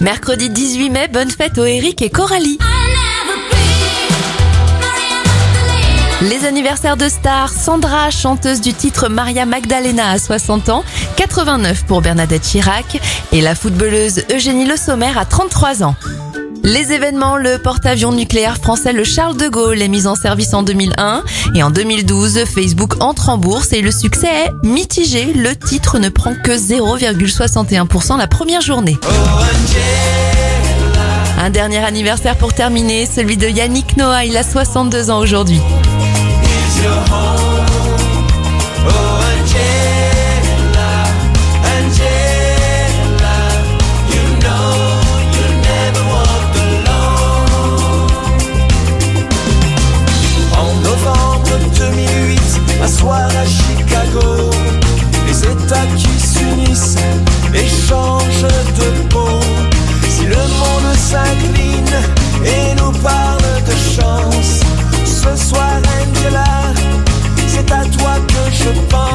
Mercredi 0.00 0.48
18 0.48 0.88
mai, 0.88 1.08
bonne 1.08 1.30
fête 1.30 1.58
aux 1.58 1.66
Eric 1.66 2.00
et 2.00 2.08
Coralie. 2.08 2.58
Les 6.22 6.46
anniversaires 6.46 6.96
de 6.96 7.06
stars, 7.06 7.50
Sandra, 7.50 8.10
chanteuse 8.10 8.62
du 8.62 8.72
titre 8.72 9.08
Maria 9.08 9.44
Magdalena 9.44 10.10
à 10.10 10.18
60 10.18 10.70
ans, 10.70 10.84
89 11.16 11.84
pour 11.84 12.00
Bernadette 12.00 12.42
Chirac 12.42 12.98
et 13.32 13.42
la 13.42 13.54
footballeuse 13.54 14.24
Eugénie 14.32 14.66
Le 14.66 14.78
Sommer 14.78 15.12
à 15.18 15.26
33 15.26 15.82
ans. 15.82 15.94
Les 16.62 16.92
événements, 16.92 17.36
le 17.36 17.58
porte-avions 17.58 18.12
nucléaire 18.12 18.56
français 18.56 18.92
le 18.92 19.04
Charles 19.04 19.36
de 19.36 19.48
Gaulle 19.48 19.80
est 19.80 19.88
mis 19.88 20.06
en 20.06 20.14
service 20.14 20.52
en 20.52 20.62
2001 20.62 21.22
et 21.54 21.62
en 21.62 21.70
2012 21.70 22.44
Facebook 22.44 23.02
entre 23.02 23.30
en 23.30 23.38
bourse 23.38 23.72
et 23.72 23.80
le 23.80 23.90
succès 23.90 24.28
est 24.28 24.66
mitigé. 24.66 25.32
Le 25.32 25.56
titre 25.56 25.98
ne 25.98 26.10
prend 26.10 26.34
que 26.34 26.52
0,61% 26.52 28.18
la 28.18 28.26
première 28.26 28.60
journée. 28.60 28.98
Un 31.38 31.50
dernier 31.50 31.78
anniversaire 31.78 32.36
pour 32.36 32.52
terminer, 32.52 33.06
celui 33.06 33.38
de 33.38 33.48
Yannick 33.48 33.96
Noah, 33.96 34.26
il 34.26 34.36
a 34.36 34.42
62 34.42 35.10
ans 35.10 35.20
aujourd'hui. 35.20 35.60
qui 55.96 56.18
s'unissent, 56.18 56.96
échangent 57.54 58.42
de 58.78 59.14
mots. 59.14 59.40
Si 60.08 60.24
le 60.26 60.36
monde 60.36 60.96
s'incline 60.96 61.96
et 62.44 62.74
nous 62.74 62.92
parle 62.98 63.40
de 63.66 63.76
chance, 63.94 64.60
ce 65.04 65.36
soir 65.36 65.80
Angela, 66.00 66.44
c'est 67.46 67.70
à 67.70 67.84
toi 67.84 68.16
que 68.26 68.52
je 68.52 68.70
pense. 68.88 69.09